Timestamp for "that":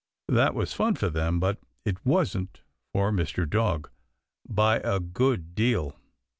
0.29-0.55